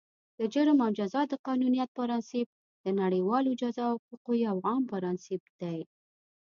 [0.39, 2.47] د جرم او جزا د قانونیت پرانسیپ،
[2.83, 5.79] د نړیوالو جزا حقوقو یو عام پرانسیپ دی.